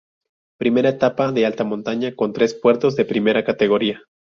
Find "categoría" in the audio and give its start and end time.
3.45-4.01